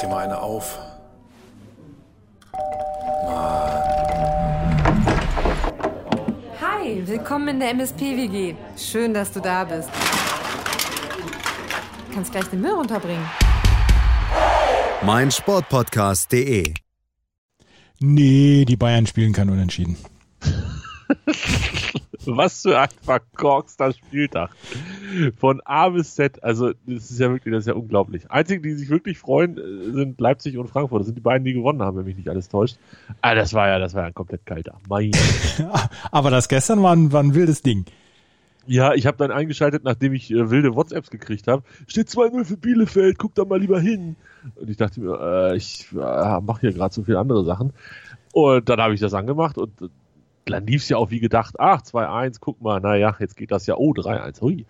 [0.00, 0.78] dir mal eine auf.
[6.60, 8.54] Hi, willkommen in der MSP-WG.
[8.76, 9.90] Schön, dass du da bist.
[12.08, 13.24] Du kannst gleich den Müll runterbringen.
[15.02, 16.74] mein Sportpodcast.de.
[18.00, 19.96] Nee, die Bayern spielen kein Unentschieden.
[22.24, 24.50] Was für ein verkorkster Spieltag.
[25.36, 26.42] Von A bis Z.
[26.42, 28.30] Also, das ist ja wirklich, das ist ja unglaublich.
[28.30, 31.00] Einzigen, die sich wirklich freuen, äh, sind Leipzig und Frankfurt.
[31.00, 32.78] Das sind die beiden, die gewonnen haben, wenn mich nicht alles täuscht.
[33.22, 34.78] Ah, das war ja, das war ja ein komplett kalter.
[34.88, 35.12] Mein.
[36.10, 37.84] Aber das gestern war ein, war ein wildes Ding.
[38.66, 41.62] Ja, ich habe dann eingeschaltet, nachdem ich äh, wilde WhatsApps gekriegt habe.
[41.86, 44.16] Steht 2-0 für Bielefeld, guck da mal lieber hin.
[44.54, 47.72] Und ich dachte mir, äh, ich äh, mache hier gerade so viele andere Sachen.
[48.32, 49.72] Und dann habe ich das angemacht und
[50.50, 51.56] dann lief es ja auch wie gedacht.
[51.58, 53.76] Ach, 2-1, guck mal, naja, jetzt geht das ja.
[53.76, 54.66] Oh, 3-1, hui.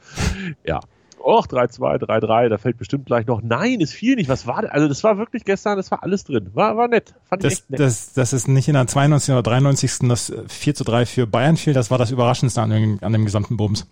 [0.64, 0.80] Ja.
[1.22, 3.42] Och, 3-2, 3-3, da fällt bestimmt gleich noch.
[3.42, 4.30] Nein, es fiel nicht.
[4.30, 4.70] Was war denn?
[4.70, 6.48] Also, das war wirklich gestern, das war alles drin.
[6.54, 7.14] War, war nett.
[7.24, 7.80] Fand ich Das, echt nett.
[7.80, 9.32] das, das ist nicht in der 92.
[9.34, 10.08] oder 93.
[10.08, 11.74] das 4 zu 3 für Bayern fiel.
[11.74, 13.86] Das war das Überraschendste an dem, an dem gesamten Bums.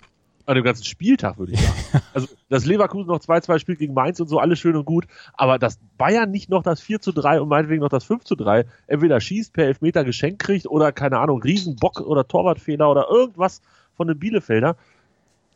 [0.48, 2.02] An dem ganzen Spieltag, würde ich sagen.
[2.14, 5.58] also, dass Leverkusen noch 2-2 spielt gegen Mainz und so, alles schön und gut, aber
[5.58, 8.64] dass Bayern nicht noch das 4 zu 3 und meinetwegen noch das 5 zu 3
[8.86, 13.60] entweder schießt, per Elfmeter geschenkt kriegt oder, keine Ahnung, Riesenbock oder Torwartfehler oder irgendwas
[13.94, 14.76] von den Bielefelder,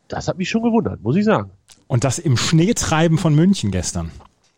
[0.09, 1.49] das hat mich schon gewundert, muss ich sagen.
[1.87, 4.11] Und das im Schneetreiben von München gestern.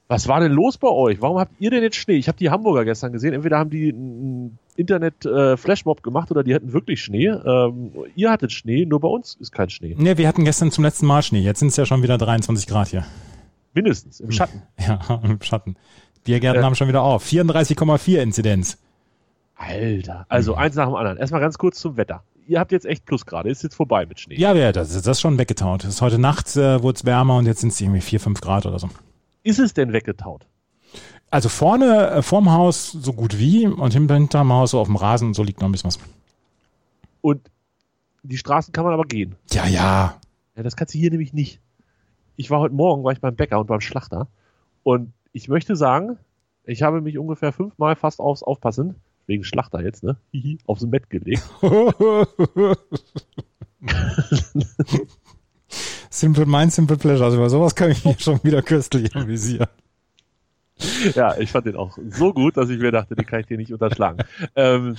[0.08, 1.20] Was war denn los bei euch?
[1.22, 2.14] Warum habt ihr denn jetzt Schnee?
[2.18, 3.34] Ich habe die Hamburger gestern gesehen.
[3.34, 7.28] Entweder haben die einen Internet-Flashmob gemacht oder die hatten wirklich Schnee.
[7.28, 9.96] Ähm, ihr hattet Schnee, nur bei uns ist kein Schnee.
[9.98, 11.40] Ne, wir hatten gestern zum letzten Mal Schnee.
[11.42, 13.06] Jetzt sind es ja schon wieder 23 Grad hier.
[13.74, 14.62] Mindestens, im Schatten.
[14.88, 15.76] Ja, im Schatten.
[16.24, 16.66] Biergärten Äh.
[16.66, 17.26] haben schon wieder auf.
[17.26, 18.78] 34,4 Inzidenz.
[19.56, 20.26] Alter.
[20.30, 21.18] Also eins nach dem anderen.
[21.18, 22.24] Erstmal ganz kurz zum Wetter.
[22.48, 23.50] Ihr habt jetzt echt Plusgrade.
[23.50, 24.36] Ist jetzt vorbei mit Schnee.
[24.36, 25.84] Ja, ja, das ist das ist schon weggetaut.
[25.84, 28.66] Ist heute Nacht äh, wurde es wärmer und jetzt sind es irgendwie 4, 5 Grad
[28.68, 28.90] oder so.
[29.46, 30.48] Ist es denn weggetaut?
[31.30, 35.36] Also vorne äh, vorm Haus so gut wie und hinterm Haus so auf dem Rasen
[35.36, 36.00] so liegt noch ein bisschen was.
[37.22, 37.52] Und
[38.24, 39.36] die Straßen kann man aber gehen.
[39.52, 40.20] Ja, ja.
[40.56, 41.60] Ja, das kannst du hier nämlich nicht.
[42.38, 44.28] Ich war heute Morgen, war ich beim Bäcker und beim Schlachter.
[44.82, 46.18] Und ich möchte sagen,
[46.64, 48.96] ich habe mich ungefähr fünfmal fast aufs Aufpassen,
[49.28, 50.18] wegen Schlachter jetzt, ne?
[50.32, 51.48] Hihi, aufs Bett gelegt.
[56.20, 57.26] simple Mind, Simple Pleasure.
[57.26, 59.68] Also über sowas kann ich mich schon wieder köstlich amüsieren.
[61.16, 63.58] ja, ich fand den auch so gut, dass ich mir dachte, den kann ich dir
[63.58, 64.24] nicht unterschlagen.
[64.56, 64.96] ähm,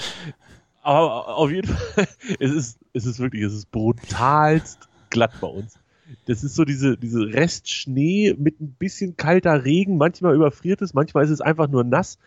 [0.82, 2.06] aber auf jeden Fall,
[2.38, 5.78] es ist, es ist wirklich, es ist brutalst glatt bei uns.
[6.26, 9.96] Das ist so diese, diese Restschnee mit ein bisschen kalter Regen.
[9.96, 12.18] Manchmal überfriert es, manchmal ist es einfach nur nass.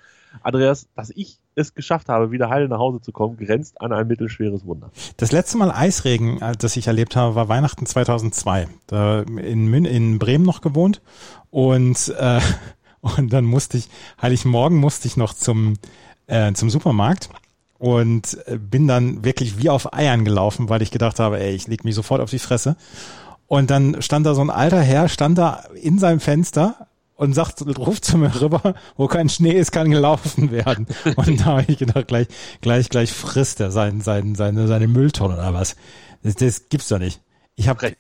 [0.42, 4.08] Andreas, dass ich es geschafft habe, wieder heil nach Hause zu kommen, grenzt an ein
[4.08, 4.92] mittelschweres Wunder.
[5.18, 8.68] Das letzte Mal Eisregen, äh, das ich erlebt habe, war Weihnachten 2002.
[8.88, 11.02] Da in, Mün in Bremen noch gewohnt
[11.50, 12.40] und äh,
[13.02, 13.90] und dann musste ich
[14.22, 15.76] Heiligmorgen musste ich noch zum
[16.28, 17.30] äh, zum Supermarkt
[17.80, 21.68] und äh, bin dann wirklich wie auf Eiern gelaufen, weil ich gedacht habe, ey, ich
[21.68, 22.76] leg mich sofort auf die Fresse.
[23.48, 26.88] Und dann stand da so ein alter Herr, stand da in seinem Fenster
[27.20, 30.88] und sagt, ruft zu mir rüber, wo kein Schnee ist, kann gelaufen werden.
[31.18, 32.28] Und da habe ich gedacht, gleich,
[32.62, 35.76] gleich, gleich frisst er sein, sein, seine, seine Mülltonne oder was.
[36.24, 37.20] Das, das gibt's doch nicht.
[37.58, 37.94] Ich habe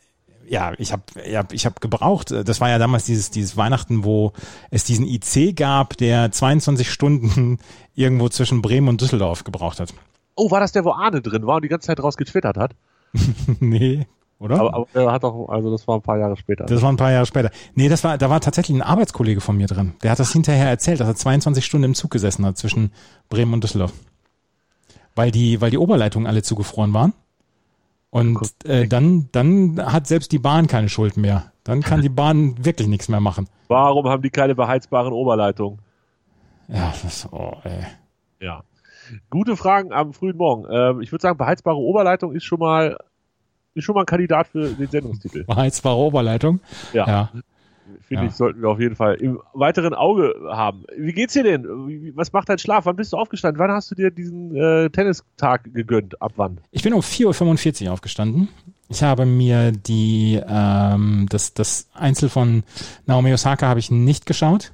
[0.48, 2.32] ja, ich habe ja, ich habe gebraucht.
[2.32, 4.32] Das war ja damals dieses dieses Weihnachten, wo
[4.72, 7.60] es diesen IC gab, der 22 Stunden
[7.96, 9.94] irgendwo zwischen Bremen und Düsseldorf gebraucht hat.
[10.36, 12.74] Oh, war das der, wo Arne drin war und die ganze Zeit raus getwittert hat?
[13.60, 14.08] nee,
[14.40, 14.60] oder?
[14.60, 16.66] Aber, aber er hat auch, also das war ein paar Jahre später.
[16.66, 17.52] Das war ein paar Jahre später.
[17.76, 19.94] Nee, das war, da war tatsächlich ein Arbeitskollege von mir drin.
[20.02, 22.92] Der hat das hinterher erzählt, dass er 22 Stunden im Zug gesessen hat zwischen
[23.30, 23.94] Bremen und Düsseldorf.
[25.14, 27.14] Weil die, weil die Oberleitungen alle zugefroren waren.
[28.12, 31.52] Und äh, dann, dann hat selbst die Bahn keine Schuld mehr.
[31.64, 33.48] Dann kann die Bahn wirklich nichts mehr machen.
[33.68, 35.80] Warum haben die keine beheizbaren Oberleitungen?
[36.70, 37.86] Ja, das, oh, ey.
[38.40, 38.64] Ja.
[39.30, 40.66] Gute Fragen am frühen Morgen.
[40.72, 42.98] Ähm, ich würde sagen, beheizbare Oberleitung ist schon mal
[43.76, 45.44] ist schon mal ein Kandidat für den Sendungstitel.
[45.48, 46.60] Beheizbare Oberleitung.
[46.94, 47.30] Ja, Ja.
[48.08, 48.30] finde ja.
[48.30, 50.84] ich, sollten wir auf jeden Fall im weiteren Auge haben.
[50.98, 51.66] Wie geht's dir denn?
[52.16, 52.86] Was macht dein Schlaf?
[52.86, 53.60] Wann bist du aufgestanden?
[53.60, 56.22] Wann hast du dir diesen äh, Tennistag gegönnt?
[56.22, 56.60] Ab wann?
[56.72, 58.50] Ich bin um 4.45 Uhr aufgestanden.
[58.90, 62.64] Ich habe mir die, ähm, das, das Einzel von
[63.06, 64.72] Naomi Osaka habe ich nicht geschaut.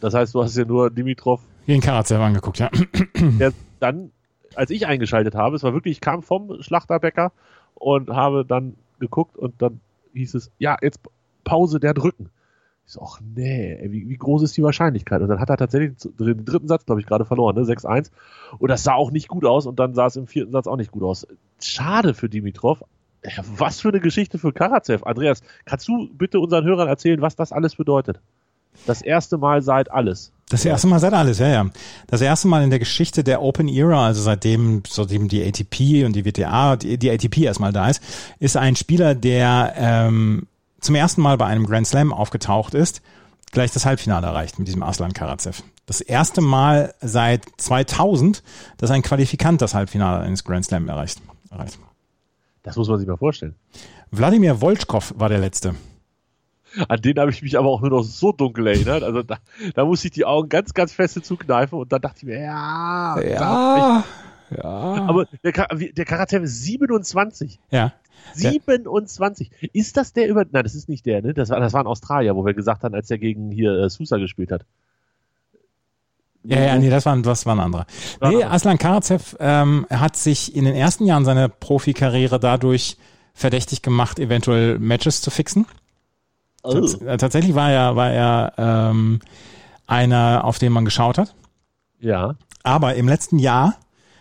[0.00, 2.70] Das heißt, du hast dir nur Dimitrov, Den Karatsev angeguckt, ja.
[3.14, 4.12] der dann,
[4.54, 7.32] als ich eingeschaltet habe, es war wirklich, ich kam vom Schlachterbäcker
[7.74, 9.80] und habe dann geguckt und dann
[10.14, 11.00] hieß es, ja, jetzt
[11.44, 12.30] Pause, der drücken.
[12.86, 15.22] Ich so, ach nee, ey, wie, wie groß ist die Wahrscheinlichkeit?
[15.22, 17.62] Und dann hat er tatsächlich den dritten Satz, glaube ich, gerade verloren, ne?
[17.62, 18.10] 6-1.
[18.58, 20.76] Und das sah auch nicht gut aus und dann sah es im vierten Satz auch
[20.76, 21.26] nicht gut aus.
[21.60, 22.84] Schade für Dimitrov.
[23.56, 25.04] Was für eine Geschichte für Karatsev.
[25.04, 28.20] Andreas, kannst du bitte unseren Hörern erzählen, was das alles bedeutet?
[28.86, 30.32] Das erste Mal seit alles.
[30.50, 31.66] Das erste Mal seit alles, ja, ja.
[32.06, 36.14] Das erste Mal in der Geschichte der Open Era, also seitdem, seitdem die ATP und
[36.14, 38.02] die WTA, die, die ATP erstmal da ist,
[38.38, 40.46] ist ein Spieler, der ähm,
[40.80, 43.00] zum ersten Mal bei einem Grand Slam aufgetaucht ist,
[43.52, 45.62] gleich das Halbfinale erreicht mit diesem Aslan Karatsev.
[45.86, 48.42] Das erste Mal seit 2000,
[48.76, 51.22] dass ein Qualifikant das Halbfinale eines Grand Slam erreicht.
[51.50, 51.78] erreicht.
[52.62, 53.54] Das muss man sich mal vorstellen.
[54.10, 55.74] Wladimir Wolschkow war der letzte.
[56.88, 59.02] An den habe ich mich aber auch nur noch so dunkel erinnert.
[59.02, 59.38] Also da,
[59.74, 63.20] da musste ich die Augen ganz, ganz feste zukneifen und dann dachte ich mir, ja,
[63.20, 64.04] ja,
[64.50, 65.06] ja.
[65.06, 67.58] Aber der, der Charakter ist 27.
[67.70, 67.92] Ja.
[68.34, 69.50] 27.
[69.72, 70.44] Ist das der über.
[70.50, 71.34] Nein, das ist nicht der, ne?
[71.34, 73.90] Das war, das war ein Australier, wo wir gesagt haben, als er gegen hier äh,
[73.90, 74.64] Sousa gespielt hat.
[76.44, 77.86] Ja, ja, nee, das war, das war ein anderer.
[78.20, 82.98] Nee, Aslan Karatsev ähm, hat sich in den ersten Jahren seiner Profikarriere dadurch
[83.32, 85.66] verdächtig gemacht, eventuell Matches zu fixen.
[86.64, 86.72] Oh.
[86.72, 89.20] Tats äh, tatsächlich war er, war er ähm,
[89.86, 91.34] einer, auf den man geschaut hat.
[92.00, 92.34] Ja.
[92.62, 93.76] Aber im letzten Jahr,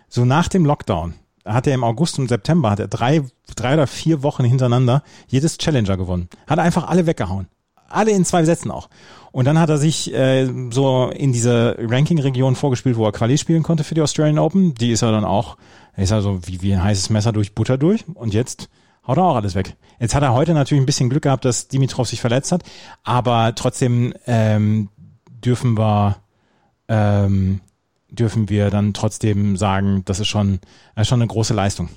[0.09, 3.23] so nach dem Lockdown, hat er im August und September, hat er drei,
[3.55, 6.29] drei oder vier Wochen hintereinander jedes Challenger gewonnen.
[6.47, 7.47] Hat einfach alle weggehauen.
[7.89, 8.89] Alle in zwei Sätzen auch.
[9.31, 13.63] Und dann hat er sich äh, so in diese Ranking-Region vorgespielt, wo er Quali spielen
[13.63, 14.73] konnte für die Australian Open.
[14.75, 15.57] Die ist er dann auch,
[15.95, 18.05] ist er so wie, wie ein heißes Messer durch Butter durch.
[18.13, 18.69] Und jetzt
[19.07, 19.75] haut er auch alles weg.
[19.99, 22.63] Jetzt hat er heute natürlich ein bisschen Glück gehabt, dass Dimitrov sich verletzt hat,
[23.03, 24.89] aber trotzdem ähm,
[25.43, 26.17] dürfen wir
[26.87, 27.61] ähm,
[28.13, 30.59] dürfen wir dann trotzdem sagen, das ist schon,
[30.95, 31.89] ist schon eine große Leistung.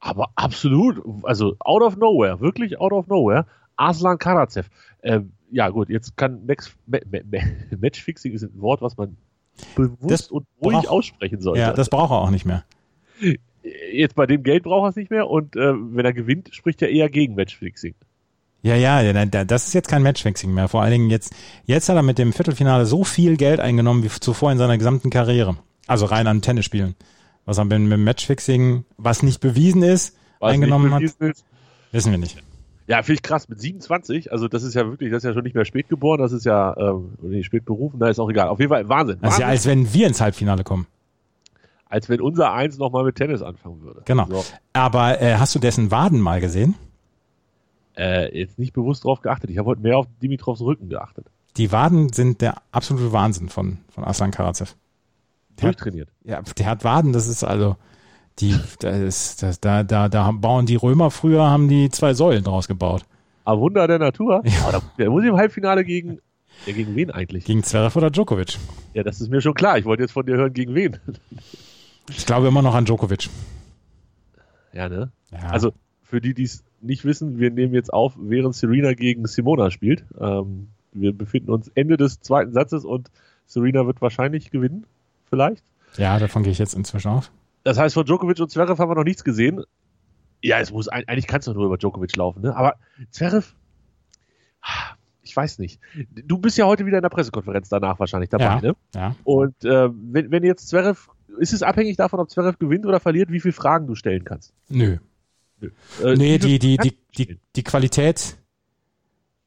[0.00, 3.46] Aber absolut, also out of nowhere, wirklich out of nowhere,
[3.76, 4.68] Aslan Karatsev.
[5.02, 7.38] Ähm, ja gut, jetzt kann Max, Ma, Ma, Ma,
[7.78, 9.16] Matchfixing ist ein Wort, was man
[9.76, 11.60] bewusst das und ruhig brauch, aussprechen sollte.
[11.60, 12.64] Ja, das braucht er auch nicht mehr
[13.92, 16.82] jetzt bei dem Geld braucht er es nicht mehr und äh, wenn er gewinnt, spricht
[16.82, 17.94] er eher gegen Matchfixing.
[18.62, 20.68] Ja, ja, das ist jetzt kein Matchfixing mehr.
[20.68, 24.08] Vor allen Dingen jetzt, jetzt hat er mit dem Viertelfinale so viel Geld eingenommen wie
[24.08, 25.56] zuvor in seiner gesamten Karriere.
[25.88, 26.94] Also rein an Tennisspielen.
[27.44, 31.44] Was er mit dem Matchfixing, was nicht bewiesen ist, was eingenommen bewiesen hat, ist.
[31.90, 32.40] wissen wir nicht.
[32.86, 33.48] Ja, finde ich krass.
[33.48, 36.20] Mit 27, also das ist ja wirklich, das ist ja schon nicht mehr spät geboren,
[36.20, 38.46] das ist ja ähm, spät berufen, da ist auch egal.
[38.46, 39.18] Auf jeden Fall Wahnsinn.
[39.22, 40.86] Das ist ja, als wenn wir ins Halbfinale kommen
[41.92, 44.00] als wenn unser Eins nochmal mit Tennis anfangen würde.
[44.06, 44.26] Genau.
[44.30, 44.42] So.
[44.72, 46.74] Aber äh, hast du dessen Waden mal gesehen?
[47.94, 49.50] Äh, jetzt nicht bewusst drauf geachtet.
[49.50, 51.26] Ich habe heute mehr auf Dimitrovs Rücken geachtet.
[51.58, 54.74] Die Waden sind der absolute Wahnsinn von, von Aslan Karatsev.
[55.60, 56.08] Durchtrainiert.
[56.24, 57.76] ja, der hat Waden, das ist also,
[58.38, 62.42] die, das ist, das, da, da, da bauen die Römer früher, haben die zwei Säulen
[62.42, 63.04] draus gebaut.
[63.44, 64.40] A Wunder der Natur.
[64.46, 64.68] Ja.
[64.68, 66.20] Aber der muss im Halbfinale gegen,
[66.64, 67.44] ja, gegen wen eigentlich?
[67.44, 68.56] Gegen Zverev oder Djokovic.
[68.94, 69.76] Ja, das ist mir schon klar.
[69.76, 70.98] Ich wollte jetzt von dir hören, gegen wen.
[72.08, 73.28] Ich glaube immer noch an Djokovic.
[74.72, 75.12] Ja, ne?
[75.30, 75.50] Ja.
[75.50, 75.72] Also
[76.02, 80.04] für die, die es nicht wissen, wir nehmen jetzt auf, während Serena gegen Simona spielt.
[80.20, 83.10] Ähm, wir befinden uns Ende des zweiten Satzes und
[83.46, 84.86] Serena wird wahrscheinlich gewinnen,
[85.28, 85.64] vielleicht.
[85.96, 87.30] Ja, davon gehe ich jetzt inzwischen aus.
[87.64, 89.62] Das heißt, von Djokovic und Zverev haben wir noch nichts gesehen.
[90.42, 92.56] Ja, es muss eigentlich kannst du nur über Djokovic laufen, ne?
[92.56, 92.74] Aber
[93.10, 93.54] Zverev,
[95.22, 95.80] ich weiß nicht.
[96.26, 98.76] Du bist ja heute wieder in der Pressekonferenz danach wahrscheinlich dabei, ja, ne?
[98.94, 99.16] Ja.
[99.22, 101.08] Und äh, wenn, wenn jetzt Zverev
[101.38, 104.52] ist es abhängig davon, ob Zverev gewinnt oder verliert, wie viele Fragen du stellen kannst?
[104.68, 104.98] Nö.
[105.60, 105.70] Nö.
[106.02, 108.36] Äh, nee, die, die, die, die, die Qualität,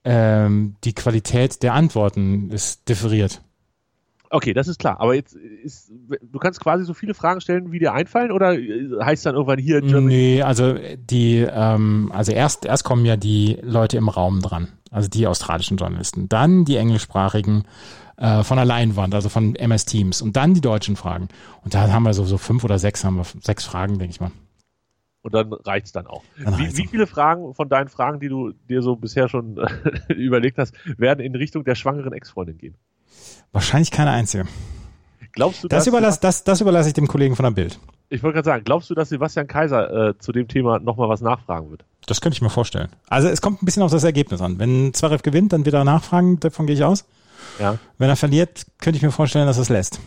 [0.04, 3.42] ähm, die Qualität der Antworten ist differiert.
[4.30, 5.00] Okay, das ist klar.
[5.00, 8.58] Aber jetzt ist, du kannst quasi so viele Fragen stellen, wie dir einfallen, oder
[9.04, 10.06] heißt dann irgendwann hier Germany?
[10.08, 15.08] Nee, also die, ähm, also erst, erst kommen ja die Leute im Raum dran, also
[15.08, 17.64] die australischen Journalisten, dann die englischsprachigen
[18.18, 21.28] äh, von der Leinwand, also von MS Teams und dann die deutschen Fragen.
[21.64, 24.22] Und da haben wir so, so fünf oder sechs, haben wir sechs Fragen, denke ich
[24.22, 24.32] mal.
[25.22, 26.22] Und dann reicht's dann auch.
[26.38, 29.58] Dann wie, wie viele Fragen von deinen Fragen, die du dir so bisher schon
[30.10, 32.76] überlegt hast, werden in Richtung der schwangeren Ex-Freundin gehen?
[33.52, 34.46] Wahrscheinlich keine einzige.
[35.32, 37.80] Glaubst du, das, überlass, das, das überlasse ich dem Kollegen von der Bild.
[38.10, 41.22] Ich wollte gerade sagen, glaubst du, dass Sebastian Kaiser äh, zu dem Thema nochmal was
[41.22, 41.84] nachfragen wird?
[42.06, 42.90] Das könnte ich mir vorstellen.
[43.10, 44.60] Also es kommt ein bisschen auf das Ergebnis an.
[44.60, 47.06] Wenn Zverev gewinnt, dann wird er nachfragen, davon gehe ich aus.
[47.60, 47.78] Ja.
[47.98, 50.00] Wenn er verliert, könnte ich mir vorstellen, dass er es lässt.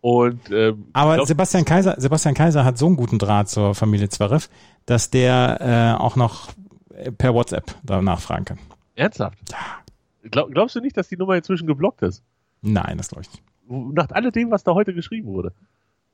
[0.00, 4.48] Und, ähm, Aber Sebastian Kaiser, Sebastian Kaiser hat so einen guten Draht zur Familie Zverev,
[4.86, 6.50] dass der äh, auch noch
[7.16, 8.58] per WhatsApp da nachfragen kann.
[8.94, 9.38] Ernsthaft?
[9.50, 9.58] Ja.
[10.30, 12.22] Glaub, glaubst du nicht, dass die Nummer inzwischen geblockt ist?
[12.62, 13.42] Nein, das glaube ich nicht.
[13.94, 15.52] Nach alledem, was da heute geschrieben wurde.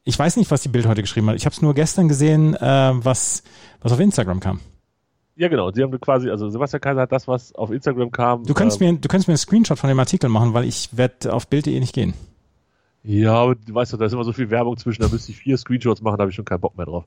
[0.05, 1.37] Ich weiß nicht, was die Bild heute geschrieben hat.
[1.37, 2.61] Ich habe es nur gestern gesehen, äh,
[2.95, 3.43] was,
[3.81, 4.61] was auf Instagram kam.
[5.37, 5.71] Ja, genau.
[5.73, 8.45] Sie haben quasi, also Sebastian Kaiser hat das, was auf Instagram kam.
[8.45, 10.97] Du könntest, äh, mir, du könntest mir einen Screenshot von dem Artikel machen, weil ich
[10.97, 12.15] werde auf Bild.de nicht gehen.
[13.03, 15.39] Ja, aber du weißt doch, da ist immer so viel Werbung zwischen, da müsste ich
[15.39, 17.05] vier Screenshots machen, da habe ich schon keinen Bock mehr drauf.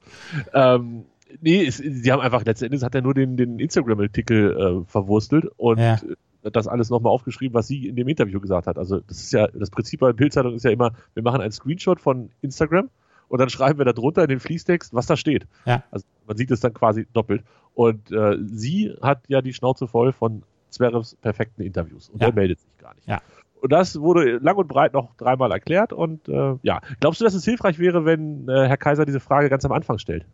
[0.54, 1.06] Ähm,
[1.42, 5.48] nee, es, sie haben einfach, letzten Endes hat er nur den, den Instagram-Artikel äh, verwurstelt
[5.58, 5.98] und ja.
[6.44, 8.78] das alles nochmal aufgeschrieben, was sie in dem Interview gesagt hat.
[8.78, 12.00] Also das ist ja, das Prinzip bei Bildzeitung ist ja immer, wir machen einen Screenshot
[12.00, 12.90] von Instagram
[13.30, 15.48] und dann schreiben wir da drunter in den Fließtext, was da steht.
[15.66, 15.84] Ja.
[15.92, 17.44] Also man sieht es dann quasi doppelt.
[17.74, 22.28] Und äh, sie hat ja die Schnauze voll von Zverevs perfekten Interviews und Ja.
[22.28, 23.08] der meldet sich gar nicht.
[23.08, 23.22] Ja.
[23.62, 26.82] Und das wurde lang und breit noch dreimal erklärt und äh, ja.
[27.00, 29.98] Glaubst du, dass es hilfreich wäre, wenn äh, Herr Kaiser diese Frage ganz am Anfang
[30.00, 30.26] stellt?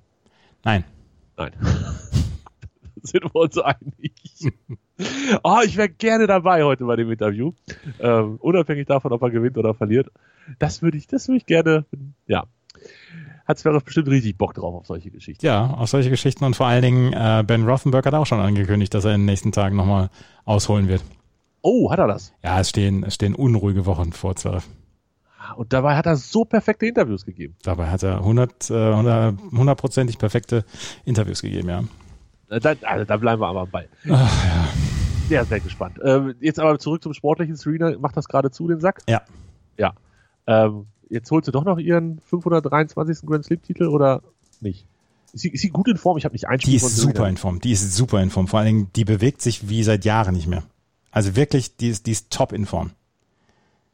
[0.64, 0.84] Nein.
[1.38, 1.52] Nein.
[3.02, 4.14] Sind wir uns einig?
[5.44, 7.52] oh, ich wäre gerne dabei heute bei dem Interview.
[8.00, 10.10] Ähm, unabhängig davon, ob er gewinnt oder verliert.
[10.60, 11.86] Das würde ich, das würde ich gerne,
[12.28, 12.46] ja.
[13.46, 15.46] Hat Zverev bestimmt richtig Bock drauf auf solche Geschichten.
[15.46, 18.94] Ja, auf solche Geschichten und vor allen Dingen äh, Ben Rothenberg hat auch schon angekündigt,
[18.94, 20.10] dass er in den nächsten Tagen nochmal
[20.46, 21.04] ausholen wird.
[21.62, 22.34] Oh, hat er das?
[22.44, 24.66] Ja, es stehen, es stehen unruhige Wochen vor Zverev.
[25.58, 27.56] Und dabei hat er so perfekte Interviews gegeben.
[27.64, 30.64] Dabei hat er 100, äh, 100 hundertprozentig perfekte
[31.04, 31.84] Interviews gegeben, ja.
[32.50, 33.88] Äh, Da, also, da bleiben wir aber am Ball.
[34.10, 34.68] Ach, ja.
[35.28, 36.00] Sehr, sehr gespannt.
[36.04, 37.56] Ähm, jetzt aber zurück zum Sportlichen.
[37.56, 39.02] Serena macht das gerade zu, den Sack.
[39.08, 39.22] Ja.
[39.78, 39.94] Ja.
[40.48, 43.26] Ähm, jetzt holt sie doch noch ihren 523.
[43.26, 44.22] Grand Slam-Titel oder
[44.62, 44.86] nicht?
[45.34, 46.18] Ist sie, ist sie gut in Form?
[46.18, 47.14] Ich habe nicht ein Die Spiel ist von Serena.
[47.14, 47.60] super in Form.
[47.60, 48.48] Die ist super in Form.
[48.48, 50.64] Vor allen Dingen, die bewegt sich wie seit Jahren nicht mehr.
[51.12, 52.92] Also wirklich, die ist, die ist top in Form.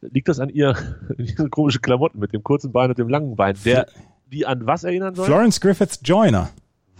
[0.02, 0.76] Liegt das an ihr
[1.18, 3.86] ihre komischen Klamotten mit dem kurzen Bein und dem langen Bein, der
[4.30, 5.26] die an was erinnern soll?
[5.26, 6.50] Florence Griffiths Joyner.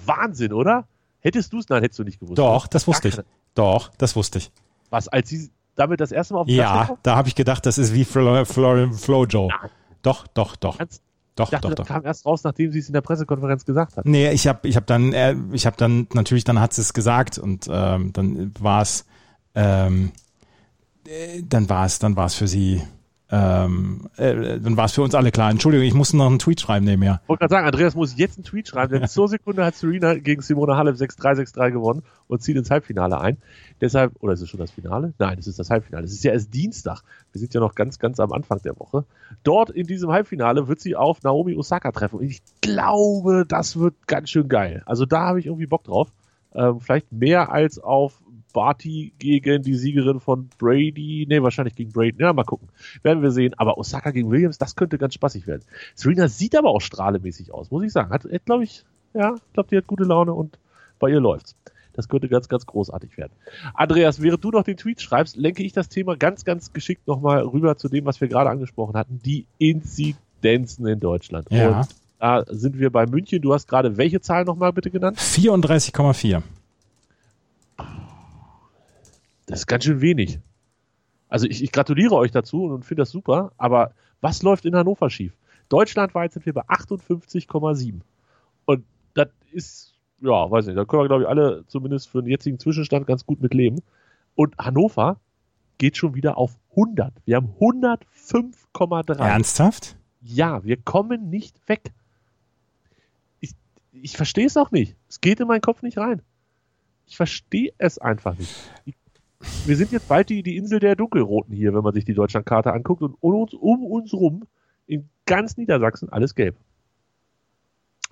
[0.05, 0.87] Wahnsinn, oder?
[1.21, 1.69] Hättest du es?
[1.69, 2.39] Nein, hättest du nicht gewusst.
[2.39, 3.19] Doch, das wusste ich.
[3.55, 4.51] Doch, das wusste ich.
[4.89, 7.79] Was, als sie damit das erste Mal auf den Ja, da habe ich gedacht, das
[7.79, 9.51] ist wie Flo, Flo, Flo Joe.
[10.03, 10.79] Doch, doch, doch.
[10.79, 11.01] Ganz-
[11.37, 11.95] Doch, Ich dachte, doch, das doch.
[11.95, 14.05] kam erst raus, nachdem sie es in der Pressekonferenz gesagt hat.
[14.05, 16.93] Nee, ich habe ich hab dann, äh, ich habe dann, natürlich, dann hat sie es
[16.93, 19.07] gesagt und ähm, dann war es,
[19.55, 20.11] ähm,
[21.07, 22.83] äh, dann war es, dann war es für sie,
[23.33, 25.51] ähm, äh, dann war es für uns alle klar.
[25.51, 27.21] Entschuldigung, ich musste noch einen Tweet schreiben nebenher.
[27.23, 30.15] Ich wollte gerade sagen, Andreas muss jetzt einen Tweet schreiben, denn zur Sekunde hat Serena
[30.15, 33.37] gegen Simona Halep 6-3, 6-3 gewonnen und zieht ins Halbfinale ein.
[33.81, 35.15] Deshalb, oder ist es schon das Finale?
[35.19, 36.05] Nein, es ist das Halbfinale.
[36.05, 37.03] Es ist ja erst Dienstag.
[37.33, 39.05] Wir sind ja noch ganz, ganz am Anfang der Woche.
[39.45, 42.19] Dort in diesem Halbfinale wird sie auf Naomi Osaka treffen.
[42.19, 44.83] Und ich glaube, das wird ganz schön geil.
[44.87, 46.09] Also da habe ich irgendwie Bock drauf.
[46.53, 48.21] Ähm, vielleicht mehr als auf
[48.53, 51.27] Barty gegen die Siegerin von Brady.
[51.29, 52.17] Nee, wahrscheinlich gegen Brady.
[52.19, 52.69] Ja, mal gucken.
[53.03, 53.55] Werden wir sehen.
[53.57, 55.63] Aber Osaka gegen Williams, das könnte ganz spaßig werden.
[55.95, 58.11] Serena sieht aber auch strahlemäßig aus, muss ich sagen.
[58.11, 60.59] Hat, glaube ich, ja, ich glaube, die hat gute Laune und
[60.99, 61.57] bei ihr läuft's.
[61.93, 63.33] Das könnte ganz, ganz großartig werden.
[63.75, 67.43] Andreas, während du noch den Tweet schreibst, lenke ich das Thema ganz, ganz geschickt nochmal
[67.43, 69.21] rüber zu dem, was wir gerade angesprochen hatten.
[69.25, 71.49] Die Inzidenzen in Deutschland.
[71.51, 71.81] Ja.
[71.81, 71.89] Und
[72.19, 73.43] da sind wir bei München.
[73.43, 75.19] Du hast gerade welche Zahl nochmal bitte genannt?
[75.19, 76.43] 34,4.
[79.51, 80.39] Das ist ganz schön wenig.
[81.29, 85.11] Also ich, ich gratuliere euch dazu und finde das super, aber was läuft in Hannover
[85.11, 85.37] schief?
[85.69, 88.01] Deutschlandweit sind wir bei 58,7.
[88.65, 92.31] Und das ist, ja, weiß nicht, da können wir, glaube ich, alle zumindest für den
[92.31, 93.81] jetzigen Zwischenstand ganz gut mit leben.
[94.35, 95.21] Und Hannover
[95.79, 97.13] geht schon wieder auf 100.
[97.25, 99.19] Wir haben 105,3.
[99.19, 99.97] Ernsthaft?
[100.21, 101.93] Ja, wir kommen nicht weg.
[103.41, 103.55] Ich,
[103.93, 104.97] ich verstehe es auch nicht.
[105.09, 106.23] Es geht in meinen Kopf nicht rein.
[107.07, 108.55] Ich verstehe es einfach nicht.
[108.85, 108.95] Ich,
[109.67, 112.73] wir sind jetzt bald die, die Insel der Dunkelroten hier, wenn man sich die Deutschlandkarte
[112.73, 114.45] anguckt und um uns, um uns rum
[114.87, 116.57] in ganz Niedersachsen alles gelb.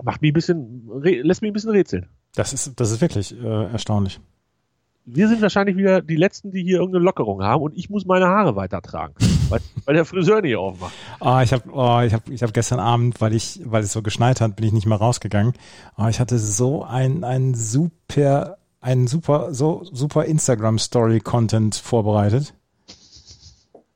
[0.03, 2.07] Macht mich ein bisschen, lässt mich ein bisschen rätseln.
[2.35, 4.21] Das ist, das ist wirklich äh, erstaunlich.
[5.05, 8.27] Wir sind wahrscheinlich wieder die Letzten, die hier irgendeine Lockerung haben und ich muss meine
[8.27, 9.15] Haare weitertragen,
[9.49, 10.93] weil, weil der Friseur nicht aufmacht.
[11.19, 14.03] Ah, ich habe oh, ich hab, ich hab gestern Abend, weil ich, weil es so
[14.03, 15.55] geschneit hat, bin ich nicht mehr rausgegangen.
[15.95, 22.55] Aber ich hatte so ein, ein super, ein super, so super Instagram-Story-Content vorbereitet.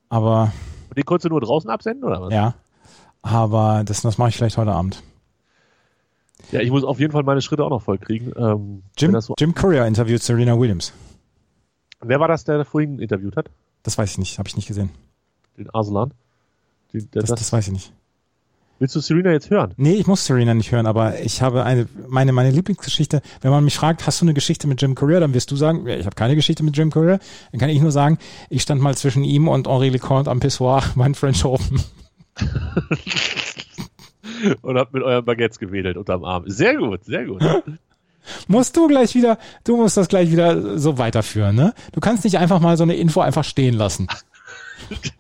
[0.08, 0.52] Aber
[0.88, 2.32] Und den konntest du nur draußen absenden, oder was?
[2.32, 2.54] ja,
[3.22, 5.02] aber das, das mache ich vielleicht heute Abend.
[6.50, 8.32] Ja, ich muss auf jeden Fall meine Schritte auch noch voll kriegen.
[8.36, 10.92] Ähm, Jim, so, Jim Courier interviewt Serena Williams.
[12.00, 13.48] wer war das, der vorhin interviewt hat?
[13.84, 14.90] Das weiß ich nicht, habe ich nicht gesehen.
[15.56, 16.12] Den Arslan?
[16.92, 17.92] Den, der, Das, das, das weiß ich nicht.
[18.82, 19.72] Willst du Serena jetzt hören?
[19.76, 23.62] Nee, ich muss Serena nicht hören, aber ich habe eine, meine, meine Lieblingsgeschichte, wenn man
[23.62, 26.04] mich fragt, hast du eine Geschichte mit Jim Courier, dann wirst du sagen, ja, ich
[26.04, 27.20] habe keine Geschichte mit Jim Courier.
[27.52, 28.18] Dann kann ich nur sagen,
[28.50, 31.80] ich stand mal zwischen ihm und Henri Leconte am Pissoir beim French Open.
[34.62, 36.44] Und habt mit euren Baguettes gewedelt unterm Arm.
[36.46, 37.42] Sehr gut, sehr gut.
[38.48, 41.74] Musst du gleich wieder, du musst das gleich wieder so weiterführen, ne?
[41.92, 44.08] Du kannst nicht einfach mal so eine Info einfach stehen lassen.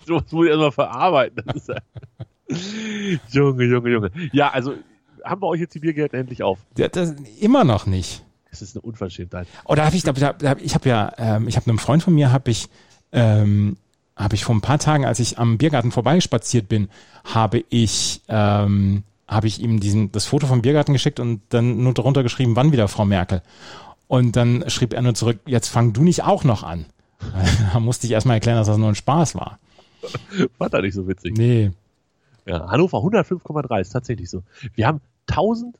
[0.06, 1.42] so das muss ich erstmal verarbeiten.
[1.46, 1.76] Das ist ja
[3.30, 4.10] Junge, Junge, Junge.
[4.32, 4.74] Ja, also
[5.24, 6.58] haben wir euch jetzt die Biergeld endlich auf.
[6.76, 8.24] Ja, Das, immer noch nicht.
[8.50, 9.46] Das ist eine Unverschämtheit.
[9.64, 12.14] Oder habe ich, da, da, da, ich habe ja, ähm, ich habe einem Freund von
[12.14, 12.68] mir, habe ich,
[13.12, 13.76] ähm,
[14.14, 16.88] habe ich vor ein paar Tagen, als ich am Biergarten vorbeispaziert bin,
[17.24, 21.94] habe ich, ähm, habe ich ihm diesen, das Foto vom Biergarten geschickt und dann nur
[21.94, 23.40] darunter geschrieben, wann wieder Frau Merkel.
[24.06, 26.84] Und dann schrieb er nur zurück, jetzt fang du nicht auch noch an.
[27.72, 29.58] Da musste ich erstmal erklären, dass das nur ein Spaß war.
[30.58, 31.38] Fand er nicht so witzig.
[31.38, 31.70] Nee.
[32.46, 34.42] Ja, Hannover 105,3 ist tatsächlich so.
[34.74, 35.76] Wir haben 1000.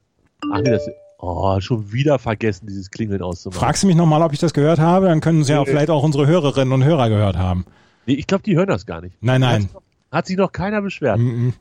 [0.52, 0.88] Ach nee, das.
[1.18, 3.60] Oh, schon wieder vergessen, dieses Klingeln auszumachen.
[3.60, 5.06] Fragst du mich nochmal, ob ich das gehört habe?
[5.06, 5.66] Dann können sie ja Nee.
[5.66, 7.64] vielleicht auch unsere Hörerinnen und Hörer gehört haben.
[8.06, 9.16] Nee, ich glaube, die hören das gar nicht.
[9.22, 9.68] Nein, nein.
[9.72, 11.18] Hat, hat sich noch keiner beschwert.
[11.18, 11.52] Mhm.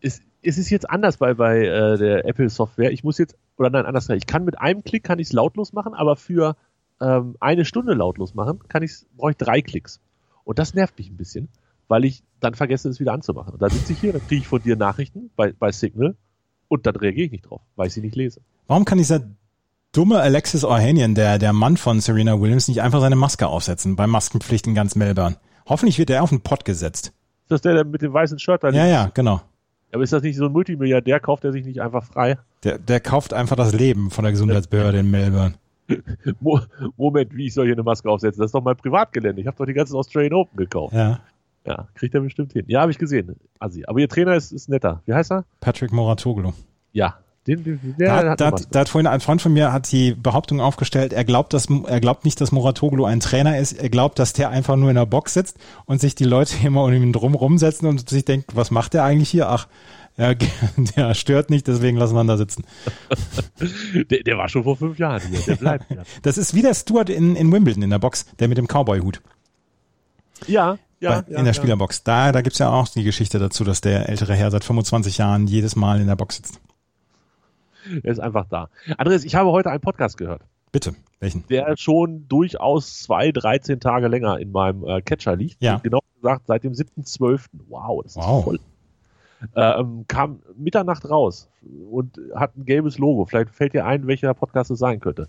[0.00, 2.90] Es, es ist jetzt anders bei, bei äh, der Apple Software.
[2.90, 5.32] Ich muss jetzt, oder nein, anders gesagt, ich kann mit einem Klick kann ich es
[5.32, 6.56] lautlos machen, aber für
[7.00, 10.00] ähm, eine Stunde lautlos machen, kann ich's, brauche ich drei Klicks.
[10.42, 11.48] Und das nervt mich ein bisschen,
[11.88, 13.54] weil ich dann vergesse, es wieder anzumachen.
[13.54, 16.14] Und da sitze ich hier, dann kriege ich von dir Nachrichten bei, bei Signal
[16.68, 18.40] und dann reagiere ich nicht drauf, weil ich sie nicht lese.
[18.66, 19.22] Warum kann dieser
[19.92, 24.06] dumme Alexis Ohanian, der, der Mann von Serena Williams, nicht einfach seine Maske aufsetzen bei
[24.06, 25.36] Maskenpflicht in ganz Melbourne?
[25.66, 27.12] Hoffentlich wird er auf den Pott gesetzt.
[27.42, 29.40] Ist das der, der mit dem weißen Shirt da Ja, ja, genau.
[29.92, 32.36] Aber ist das nicht so ein Multimilliardär, kauft er sich nicht einfach frei?
[32.62, 35.54] Der, der kauft einfach das Leben von der Gesundheitsbehörde in Melbourne.
[36.40, 36.60] Mo
[36.98, 38.40] Moment, wie ich soll hier eine Maske aufsetzen?
[38.40, 39.40] Das ist doch mein Privatgelände.
[39.40, 40.94] Ich habe doch die ganzen Australian Open gekauft.
[40.94, 41.20] Ja.
[41.68, 42.64] Ja, kriegt er bestimmt hin.
[42.68, 43.36] Ja, habe ich gesehen.
[43.58, 43.84] Assi.
[43.86, 45.02] Aber ihr Trainer ist, ist netter.
[45.06, 45.44] Wie heißt er?
[45.60, 46.52] Patrick Moratoglu.
[46.92, 47.18] Ja.
[47.46, 50.14] Den, den, Da, der hat, da, da hat vorhin ein Freund von mir hat die
[50.14, 53.72] Behauptung aufgestellt, er glaubt, dass er glaubt nicht, dass Moratoglu ein Trainer ist.
[53.72, 55.56] Er glaubt, dass der einfach nur in der Box sitzt
[55.86, 59.04] und sich die Leute immer um ihn drum rumsetzen und sich denkt, was macht der
[59.04, 59.48] eigentlich hier?
[59.48, 59.66] Ach,
[60.18, 60.34] ja,
[60.96, 62.64] der stört nicht, deswegen lassen wir ihn da sitzen.
[64.10, 65.40] der, der war schon vor fünf Jahren hier.
[65.40, 66.02] Der bleibt ja.
[66.22, 69.22] Das ist wie der Stuart in, in Wimbledon in der Box, der mit dem Cowboy-Hut
[70.46, 71.20] Ja, ja.
[71.20, 71.52] bei, ja in der.
[71.54, 72.02] Spielerbox.
[72.04, 75.46] Da, da gibt's ja auch die Geschichte dazu, dass der ältere Herr seit 25 Jahren
[75.46, 76.60] jedes Mal in der Box sitzt.
[78.02, 78.68] Er ist einfach da.
[78.98, 81.44] Andreas, ich habe heute einen Podcast gehört, Bitte, welchen?
[81.48, 85.62] der schon durchaus zwei, 13 Tage länger in meinem äh, Catcher liegt.
[85.62, 85.78] Ja.
[85.78, 87.46] Genau gesagt, seit dem 7.12.
[87.68, 88.44] Wow, das ist Wow.
[88.44, 88.60] voll.
[89.54, 91.48] Ähm, kam Mitternacht raus
[91.90, 93.24] und hat ein gelbes Logo.
[93.24, 95.28] Vielleicht fällt dir ein, welcher Podcast es sein könnte.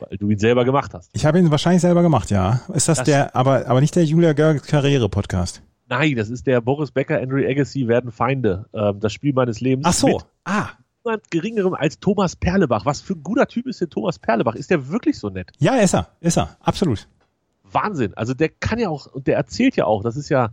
[0.00, 1.10] Weil du ihn selber gemacht hast.
[1.12, 2.60] Ich habe ihn wahrscheinlich selber gemacht, ja.
[2.74, 5.62] Ist das, Das- der, aber, aber nicht der Julia Görg Karriere-Podcast?
[5.88, 8.66] Nein, das ist der Boris Becker, Andrew Agassi werden Feinde.
[8.72, 9.86] Ähm, das Spiel meines Lebens.
[9.88, 10.06] Ach so.
[10.08, 10.68] Mit Ah,
[11.04, 12.86] niemand geringerem als Thomas Perlebach.
[12.86, 14.54] Was für ein guter Typ ist der Thomas Perlebach?
[14.54, 15.50] Ist der wirklich so nett?
[15.58, 17.08] ja, ist er, ist er, absolut.
[17.72, 18.14] Wahnsinn.
[18.14, 20.50] Also der kann ja auch, und der erzählt ja auch, das ist ja,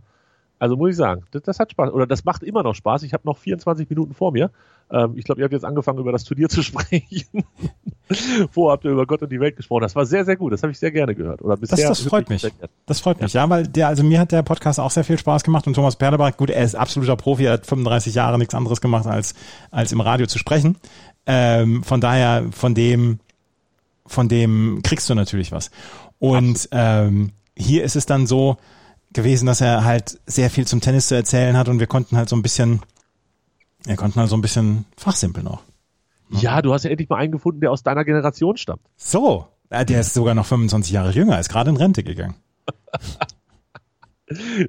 [0.58, 3.02] also muss ich sagen, das, das hat Spaß, oder das macht immer noch Spaß.
[3.04, 4.50] Ich habe noch 24 Minuten vor mir.
[4.90, 7.44] Ähm, ich glaube, ihr habt jetzt angefangen, über das Turnier zu sprechen.
[8.50, 9.82] Vorher habt ihr über Gott und die Welt gesprochen.
[9.82, 10.52] Das war sehr, sehr gut.
[10.52, 11.42] Das habe ich sehr gerne gehört.
[11.42, 12.70] Oder bisher das freut wirklich mich.
[12.86, 15.44] Das freut mich, ja, weil der, also mir hat der Podcast auch sehr viel Spaß
[15.44, 18.80] gemacht und Thomas Perlebach, gut, er ist absoluter Profi, er hat 35 Jahre nichts anderes
[18.80, 19.34] gemacht, als,
[19.70, 20.76] als im Radio zu sprechen.
[21.26, 23.20] Ähm, von daher, von dem,
[24.06, 25.70] von dem kriegst du natürlich was.
[26.18, 28.56] Und ähm, hier ist es dann so
[29.12, 32.28] gewesen, dass er halt sehr viel zum Tennis zu erzählen hat und wir konnten halt
[32.28, 32.80] so ein bisschen,
[33.84, 35.62] wir konnten halt so ein bisschen fachsimpeln auch.
[36.30, 38.82] Ja, du hast ja endlich mal einen gefunden, der aus deiner Generation stammt.
[38.96, 42.34] So, äh, der ist sogar noch 25 Jahre jünger, ist gerade in Rente gegangen.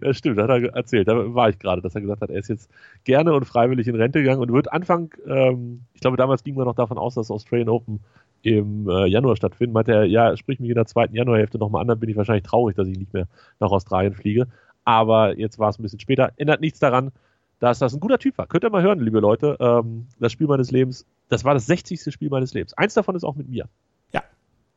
[0.01, 1.07] Das stimmt, das hat er erzählt.
[1.07, 2.69] Da war ich gerade, dass er gesagt hat, er ist jetzt
[3.03, 6.65] gerne und freiwillig in Rente gegangen und wird Anfang, ähm, ich glaube, damals ging man
[6.65, 7.99] noch davon aus, dass das Australian Open
[8.41, 9.73] im äh, Januar stattfinden.
[9.73, 12.43] Meinte er, ja, sprich mich in der zweiten Januarhälfte nochmal an, dann bin ich wahrscheinlich
[12.43, 13.27] traurig, dass ich nicht mehr
[13.59, 14.47] nach Australien fliege.
[14.85, 16.31] Aber jetzt war es ein bisschen später.
[16.37, 17.11] Ändert nichts daran,
[17.59, 18.47] dass das ein guter Typ war.
[18.47, 19.57] Könnt ihr mal hören, liebe Leute.
[19.59, 22.11] Ähm, das Spiel meines Lebens, das war das 60.
[22.11, 22.73] Spiel meines Lebens.
[22.73, 23.65] Eins davon ist auch mit mir.
[24.13, 24.23] Ja.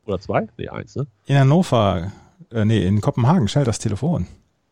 [0.05, 0.49] Oder zwei?
[0.59, 1.07] Nee, eins, ne?
[1.27, 2.13] In Hannover,
[2.51, 4.27] äh, nee, in Kopenhagen schellt das Telefon.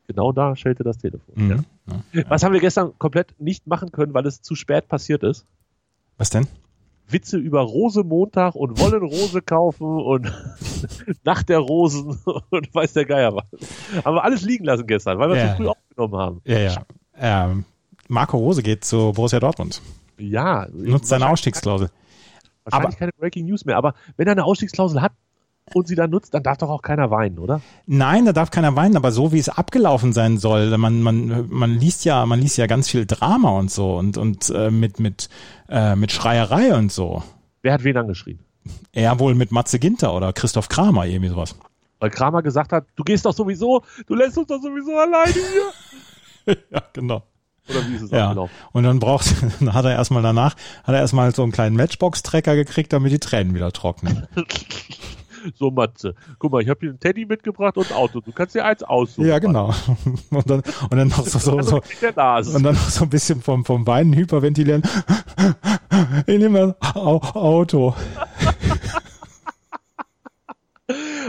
[0.09, 1.35] Genau da schellte das Telefon.
[1.37, 1.65] Mhm.
[2.13, 2.25] Ja.
[2.29, 5.47] Was haben wir gestern komplett nicht machen können, weil es zu spät passiert ist?
[6.19, 6.49] Was denn?
[7.13, 10.33] Witze über Rosemontag und wollen Rose kaufen und
[11.25, 12.19] Nacht der Rosen
[12.51, 14.05] und weiß der Geier was.
[14.05, 15.51] Haben wir alles liegen lassen gestern, weil wir Ja.
[15.51, 16.41] zu früh aufgenommen haben.
[16.45, 16.83] Ja, ja.
[17.17, 17.65] Ähm,
[18.09, 19.81] Marco Rose geht zu Borussia Dortmund.
[20.19, 20.67] Ja.
[20.73, 21.91] Nutzt seine Ausstiegsklausel.
[22.65, 25.13] Wahrscheinlich Aber- keine Breaking News mehr, aber wenn er eine Ausstiegsklausel hat
[25.73, 27.61] und sie dann nutzt, dann darf doch auch keiner weinen, oder?
[27.87, 31.79] Nein, da darf keiner weinen, aber so wie es abgelaufen sein soll, man, man, man
[31.79, 35.29] liest ja, man liest ja ganz viel Drama und so und, und äh, mit, mit,
[35.69, 37.23] äh, mit Schreierei und so.
[37.63, 38.41] Wer hat wen angeschrien?
[38.93, 41.55] Er wohl mit Matze Ginter oder Christoph Kramer, irgendwie sowas.
[42.01, 46.57] Weil Kramer gesagt hat, du gehst doch sowieso, du lässt uns doch sowieso alleine hier.
[46.71, 47.23] ja, genau.
[47.69, 48.29] Oder wie ist es Ja.
[48.29, 48.55] abgelaufen?
[48.73, 49.27] Und dann braucht,
[49.61, 53.19] dann hat er erstmal danach, hat er erstmal so einen kleinen Matchbox-Trecker gekriegt, damit die
[53.19, 54.27] Tränen wieder trocknen.
[55.55, 58.21] So, Matze, guck mal, ich habe hier einen Teddy mitgebracht und ein Auto.
[58.21, 59.27] Du kannst dir eins aussuchen.
[59.29, 59.75] ja, genau.
[60.31, 62.57] Und dann, und dann noch so, so, so, der Nase.
[62.57, 64.83] Und dann noch so ein bisschen vom, vom Beinen hyperventilieren.
[66.27, 67.95] Ich nehme Au- Auto.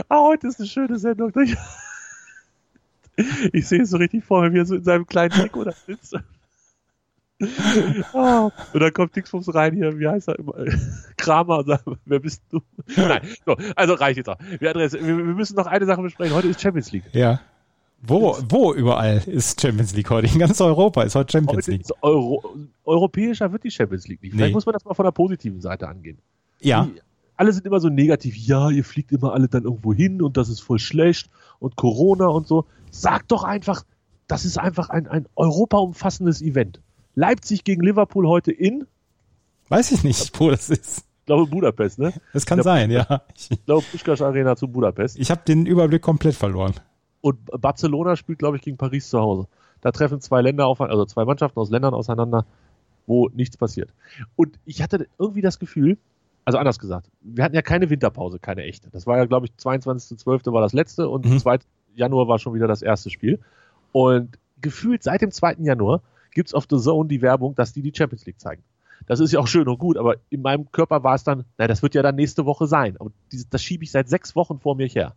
[0.09, 1.31] Ah, heute ist eine schöne Sendung.
[1.43, 1.55] Ich,
[3.53, 5.71] ich sehe es so richtig vor mir, wie er so in seinem kleinen Trikot da
[5.85, 6.15] sitzt.
[8.13, 10.53] Ah, und dann kommt Dingsbums rein hier, wie heißt er immer?
[11.17, 12.61] Kramer, sagt, wer bist du?
[12.95, 14.37] Nein, so, also reicht jetzt auch.
[14.59, 16.35] Wir, wir, wir müssen noch eine Sache besprechen.
[16.35, 17.03] Heute ist Champions League.
[17.13, 17.39] Ja.
[18.03, 20.27] Wo, wo überall ist Champions League heute?
[20.33, 21.81] In ganz Europa ist heute Champions Heute League.
[21.81, 22.43] ist Euro,
[22.83, 24.31] europäischer wird die Champions League nicht.
[24.33, 24.53] Vielleicht Nee.
[24.53, 26.17] muss man das mal von der positiven Seite angehen.
[26.61, 26.99] Ja, Die,
[27.37, 28.35] alle sind immer so negativ.
[28.35, 32.25] Ja, ihr fliegt immer alle dann irgendwo hin und das ist voll schlecht und Corona
[32.27, 32.65] und so.
[32.89, 33.83] Sagt doch einfach,
[34.27, 36.81] das ist einfach ein, ein europaumfassendes Event.
[37.15, 38.85] Leipzig gegen Liverpool heute in,
[39.69, 40.99] weiß ich nicht, wo das ist.
[41.19, 42.13] ich glaube Budapest, ne?
[42.33, 43.23] Das kann sein, ja.
[43.35, 45.17] Ich, glaube Puskás Arena zu Budapest.
[45.19, 46.73] ich habe den Überblick komplett verloren.
[47.21, 49.47] Und Barcelona spielt, glaube ich, gegen Paris zu Hause.
[49.81, 52.45] Da treffen zwei Länder auf, also zwei Mannschaften aus Ländern auseinander,
[53.07, 53.93] wo nichts passiert.
[54.35, 55.97] Und ich hatte irgendwie das Gefühl,
[56.45, 58.89] also anders gesagt, wir hatten ja keine Winterpause, keine echte.
[58.89, 60.51] Das war ja, glaube ich, 22.12.
[60.53, 61.39] war das letzte und Mhm.
[61.39, 61.59] 2.
[61.93, 63.39] Januar war schon wieder das erste Spiel.
[63.91, 65.57] Und gefühlt seit dem 2.
[65.59, 68.63] Januar gibt's auf The Zone die Werbung, dass die die Champions League zeigen.
[69.07, 71.67] Das ist ja auch schön und gut, aber in meinem Körper war es dann, na,
[71.67, 72.97] das wird ja dann nächste Woche sein.
[72.99, 75.15] Aber dieses, das schiebe ich seit sechs Wochen vor mir her.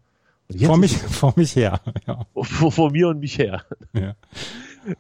[0.48, 1.80] Und Vor mich, vor mich her.
[2.06, 2.26] Ja.
[2.34, 3.62] vor, vor mir und mich her.
[3.92, 4.14] Ja.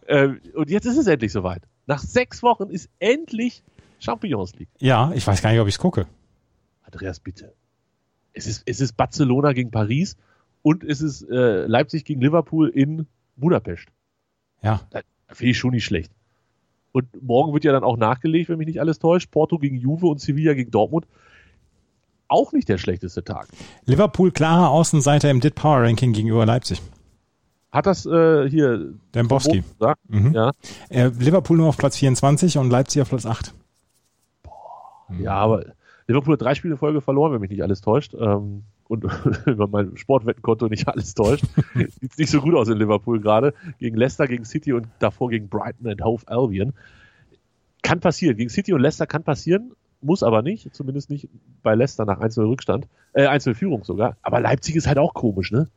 [0.08, 1.62] Ähm, und jetzt ist es endlich soweit.
[1.86, 3.62] Nach sechs Wochen ist endlich
[4.00, 4.68] Champions League.
[4.78, 6.06] ja, ich weiß gar nicht, ob ich es gucke.
[6.82, 7.52] Andreas, bitte.
[8.32, 10.16] Es ist, es ist Barcelona gegen Paris
[10.62, 13.86] und es ist äh, Leipzig gegen Liverpool in Budapest.
[14.62, 14.80] Ja,
[15.34, 16.10] finde ich schon nicht schlecht.
[16.92, 19.30] Und morgen wird ja dann auch nachgelegt, wenn mich nicht alles täuscht.
[19.30, 21.06] Porto gegen Juve und Sevilla gegen Dortmund.
[22.28, 23.48] Auch nicht der schlechteste Tag.
[23.84, 26.80] Liverpool klarer Außenseiter im DIT Power Ranking gegenüber Leipzig.
[27.72, 29.64] Hat das äh, hier Dembowski.
[29.78, 30.00] gesagt?
[30.08, 30.32] Mhm.
[30.32, 30.52] Ja.
[30.88, 33.52] Äh, Liverpool nur auf Platz 24 und Leipzig auf Platz 8.
[35.18, 35.64] Ja, aber
[36.06, 38.14] Liverpool hat drei Spiele in Folge verloren, wenn mich nicht alles täuscht.
[38.14, 39.04] Ähm, und
[39.46, 41.44] über mein Sportwettenkonto nicht alles täuscht.
[41.74, 43.54] Sieht nicht so gut aus in Liverpool gerade.
[43.78, 46.74] Gegen Leicester, gegen City und davor gegen Brighton and Hove Albion.
[47.82, 48.36] Kann passieren.
[48.36, 50.74] Gegen City und Leicester kann passieren, muss aber nicht.
[50.74, 51.28] Zumindest nicht
[51.62, 52.86] bei Leicester nach 1-0 Rückstand.
[53.12, 54.16] Äh, 1-0 Führung sogar.
[54.22, 55.68] Aber Leipzig ist halt auch komisch, ne?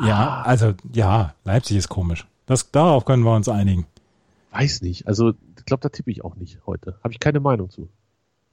[0.00, 2.26] Ja, also ja, Leipzig ist komisch.
[2.46, 3.86] Das, darauf können wir uns einigen.
[4.50, 5.06] Weiß nicht.
[5.06, 6.98] Also, ich glaube, da tippe ich auch nicht heute.
[7.04, 7.88] Habe ich keine Meinung zu.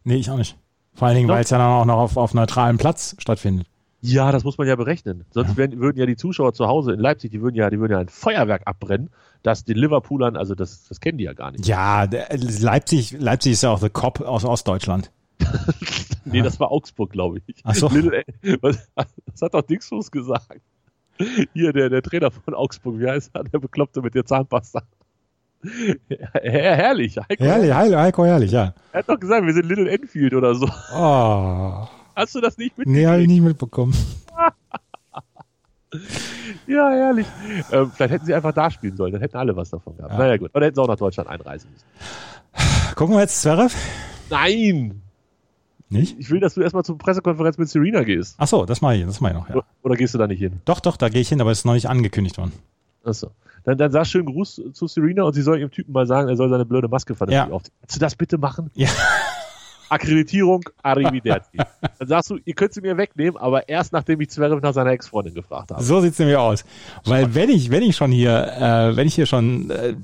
[0.03, 0.57] Nee, ich auch nicht.
[0.97, 3.67] Vor allen Dingen, weil es ja dann auch noch auf, auf neutralem Platz stattfindet.
[4.01, 5.25] Ja, das muss man ja berechnen.
[5.29, 5.57] Sonst Ja.
[5.57, 7.99] Werden, würden ja die Zuschauer zu Hause in Leipzig, die würden ja, die würden ja
[7.99, 9.11] ein Feuerwerk abbrennen,
[9.43, 11.67] das den Liverpoolern, also das, das kennen die ja gar nicht.
[11.67, 15.11] Ja, Leipzig, Leipzig ist ja auch the Cop aus Ostdeutschland.
[16.29, 17.61] Nee, das war Augsburg, glaube ich.
[17.63, 17.87] Ach so.
[17.87, 18.21] Little,
[18.59, 20.59] was, das hat doch Dingsfuß gesagt.
[21.53, 23.45] Hier, der, der Trainer von Augsburg, wie heißt er?
[23.45, 24.83] Der Bekloppte mit der Zahnpasta.
[25.63, 27.17] Her herrlich.
[27.17, 28.73] Heiko, Herrlich, Heiko, herrlich, ja.
[28.91, 30.67] Er hat doch gesagt, wir sind Little Enfield oder so.
[30.95, 32.87] Oh, Hast du das nicht mit?
[32.87, 33.93] nee, habe ich nicht mitbekommen.
[36.67, 37.25] Ja, herrlich.
[37.71, 40.13] Ähm, vielleicht hätten sie einfach da spielen sollen, dann hätten alle was davon gehabt.
[40.13, 40.19] Ja.
[40.19, 40.53] Naja, gut.
[40.53, 41.85] Oder hätten sie auch nach Deutschland einreisen müssen.
[42.95, 43.73] Gucken wir jetzt Zverev?
[44.29, 45.01] Nein!
[45.89, 46.19] Nicht?
[46.19, 48.35] Ich will, dass du erstmal zur Pressekonferenz mit Serena gehst.
[48.37, 49.63] Ach so, das mache ich, das mache ich noch, ja.
[49.83, 50.61] Oder gehst du da nicht hin?
[50.65, 52.51] Doch, doch, da gehe ich hin, aber es ist noch nicht angekündigt worden.
[53.05, 53.31] Achso.
[53.67, 56.37] Dann, dann sag schönen Gruß zu Serena und sie soll ihrem Typen mal sagen, er
[56.37, 57.53] soll seine blöde Maske vernünftig Ja.
[57.53, 57.73] aufziehen.
[57.81, 58.71] Kannst du das bitte machen?
[58.75, 58.87] Ja.
[59.89, 61.57] Akkreditierung, Arrivederci.
[61.99, 64.91] dann sagst du, ihr könnt sie mir wegnehmen, aber erst nachdem ich Zverev nach seiner
[64.91, 65.83] Ex-Freundin gefragt habe.
[65.83, 66.63] So sieht's nämlich aus.
[67.05, 69.95] Weil wenn ich, wenn ich schon hier, äh, wenn ich hier schon äh,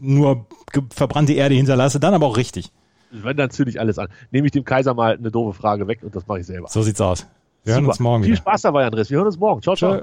[0.00, 0.46] nur
[0.90, 2.70] verbrannte Erde hinterlasse, dann aber auch richtig.
[3.10, 4.08] Wenn, dann zünde ich alles an.
[4.30, 6.68] Nehme ich dem Kaiser mal eine doofe Frage weg und das mache ich selber.
[6.68, 7.26] So sieht's aus.
[7.64, 7.92] Wir hören Super.
[7.94, 8.42] uns morgen Viel wieder.
[8.42, 9.10] Spaß dabei, Andres.
[9.10, 9.60] Wir hören uns morgen.
[9.62, 9.98] Ciao, ciao.
[9.98, 10.02] Tschö.